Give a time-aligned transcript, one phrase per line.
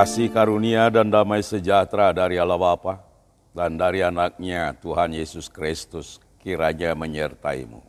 [0.00, 3.04] Kasih karunia dan damai sejahtera dari Allah Bapa
[3.52, 7.84] dan dari anaknya Tuhan Yesus Kristus kiranya menyertaimu.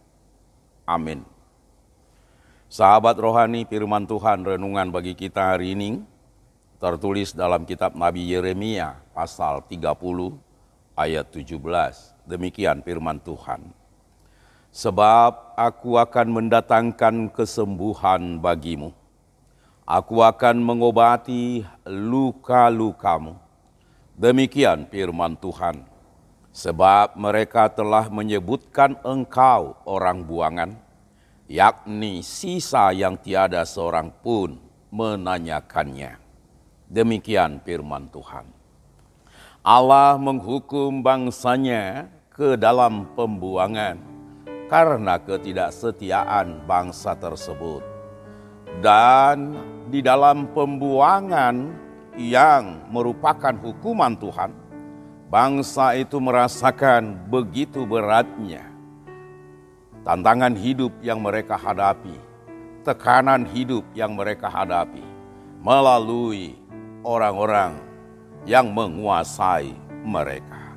[0.84, 1.24] Amin.
[2.68, 6.04] Sahabat rohani firman Tuhan renungan bagi kita hari ini
[6.84, 9.80] tertulis dalam kitab Nabi Yeremia pasal 30
[11.00, 11.48] ayat 17.
[12.28, 13.72] Demikian firman Tuhan.
[14.68, 19.00] Sebab aku akan mendatangkan kesembuhan bagimu
[19.86, 23.34] Aku akan mengobati luka-lukamu.
[24.14, 25.82] Demikian firman Tuhan.
[26.52, 30.76] Sebab mereka telah menyebutkan engkau orang buangan,
[31.48, 34.60] yakni sisa yang tiada seorang pun
[34.92, 36.20] menanyakannya.
[36.92, 38.52] Demikian firman Tuhan.
[39.64, 43.96] Allah menghukum bangsanya ke dalam pembuangan
[44.68, 47.91] karena ketidaksetiaan bangsa tersebut.
[48.82, 49.62] Dan
[49.94, 51.70] di dalam pembuangan
[52.18, 54.52] yang merupakan hukuman Tuhan,
[55.30, 58.72] bangsa itu merasakan begitu beratnya
[60.02, 62.18] tantangan hidup yang mereka hadapi,
[62.82, 65.06] tekanan hidup yang mereka hadapi
[65.62, 66.58] melalui
[67.06, 67.78] orang-orang
[68.50, 70.74] yang menguasai mereka.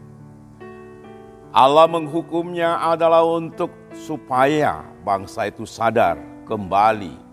[1.54, 7.23] Allah menghukumnya adalah untuk supaya bangsa itu sadar kembali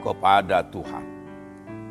[0.00, 1.04] kepada Tuhan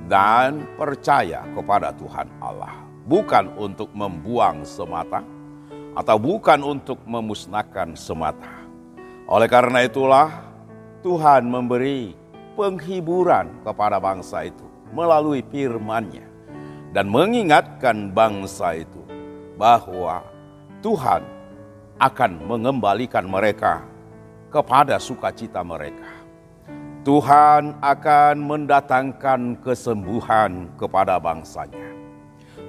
[0.09, 2.73] dan percaya kepada Tuhan Allah.
[3.05, 5.25] Bukan untuk membuang semata
[5.97, 8.65] atau bukan untuk memusnahkan semata.
[9.25, 10.29] Oleh karena itulah
[11.01, 12.13] Tuhan memberi
[12.53, 16.25] penghiburan kepada bangsa itu melalui firman-Nya
[16.93, 19.01] dan mengingatkan bangsa itu
[19.57, 20.25] bahwa
[20.81, 21.21] Tuhan
[21.99, 23.85] akan mengembalikan mereka
[24.49, 26.18] kepada sukacita mereka
[27.09, 31.89] Tuhan akan mendatangkan kesembuhan kepada bangsanya.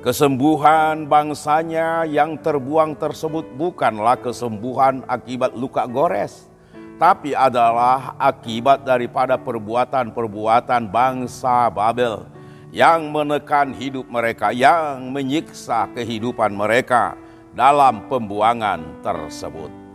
[0.00, 6.48] Kesembuhan bangsanya yang terbuang tersebut bukanlah kesembuhan akibat luka gores,
[6.96, 12.24] tapi adalah akibat daripada perbuatan-perbuatan bangsa Babel
[12.72, 17.12] yang menekan hidup mereka, yang menyiksa kehidupan mereka
[17.52, 19.89] dalam pembuangan tersebut.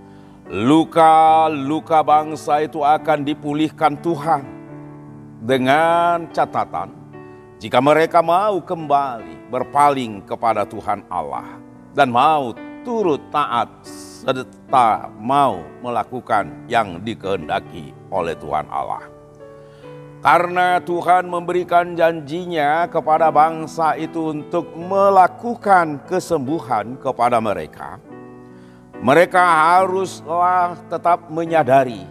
[0.46, 4.46] Luka-luka bangsa itu akan dipulihkan Tuhan
[5.42, 6.94] dengan catatan
[7.58, 11.58] jika mereka mau kembali berpaling kepada Tuhan Allah
[11.98, 12.54] dan mau
[12.86, 19.02] turut taat serta mau melakukan yang dikehendaki oleh Tuhan Allah.
[20.22, 27.98] Karena Tuhan memberikan janjinya kepada bangsa itu untuk melakukan kesembuhan kepada mereka,
[29.04, 32.08] mereka haruslah tetap menyadari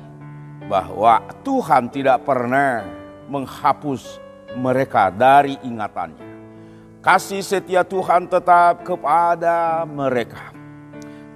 [0.69, 2.85] bahwa Tuhan tidak pernah
[3.29, 4.21] menghapus
[4.57, 6.33] mereka dari ingatannya.
[7.05, 10.53] Kasih setia Tuhan tetap kepada mereka.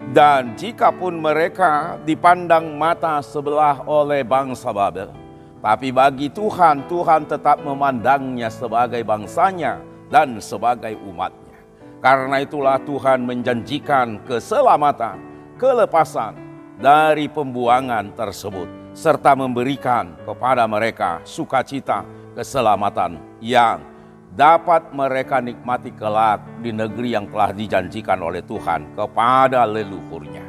[0.09, 5.13] Dan jikapun mereka dipandang mata sebelah oleh bangsa Babel,
[5.61, 11.61] tapi bagi Tuhan, Tuhan tetap memandangnya sebagai bangsanya dan sebagai umatnya.
[12.01, 15.28] Karena itulah Tuhan menjanjikan keselamatan
[15.59, 16.39] kelepasan
[16.79, 22.07] dari pembuangan tersebut serta memberikan kepada mereka sukacita
[22.39, 23.83] keselamatan yang
[24.31, 30.47] dapat mereka nikmati kelak di negeri yang telah dijanjikan oleh Tuhan kepada leluhurnya.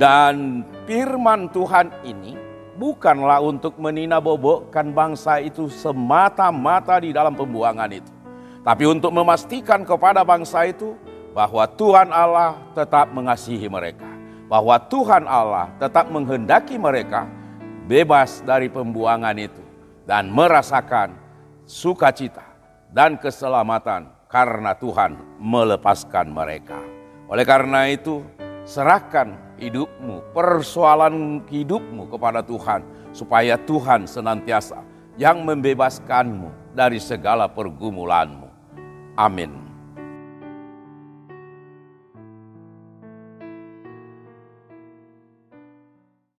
[0.00, 2.32] Dan firman Tuhan ini
[2.80, 8.08] bukanlah untuk meninabobokkan bangsa itu semata-mata di dalam pembuangan itu.
[8.64, 10.96] Tapi untuk memastikan kepada bangsa itu
[11.36, 14.09] bahwa Tuhan Allah tetap mengasihi mereka
[14.50, 17.30] bahwa Tuhan Allah tetap menghendaki mereka
[17.86, 19.62] bebas dari pembuangan itu
[20.10, 21.14] dan merasakan
[21.62, 22.42] sukacita
[22.90, 26.82] dan keselamatan karena Tuhan melepaskan mereka.
[27.30, 28.26] Oleh karena itu,
[28.66, 32.82] serahkan hidupmu, persoalan hidupmu kepada Tuhan
[33.14, 34.82] supaya Tuhan senantiasa
[35.14, 38.50] yang membebaskanmu dari segala pergumulanmu.
[39.14, 39.69] Amin.